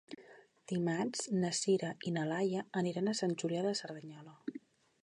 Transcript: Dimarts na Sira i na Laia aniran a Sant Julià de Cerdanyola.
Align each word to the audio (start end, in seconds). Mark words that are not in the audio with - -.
Dimarts 0.71 1.21
na 1.43 1.51
Sira 1.59 1.91
i 2.11 2.15
na 2.17 2.25
Laia 2.33 2.65
aniran 2.83 3.13
a 3.13 3.15
Sant 3.21 3.37
Julià 3.45 3.63
de 3.69 3.77
Cerdanyola. 3.83 4.39